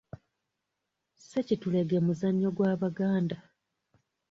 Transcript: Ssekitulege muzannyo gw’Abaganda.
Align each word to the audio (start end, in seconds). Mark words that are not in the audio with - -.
Ssekitulege 1.21 1.97
muzannyo 2.05 2.49
gw’Abaganda. 2.55 3.37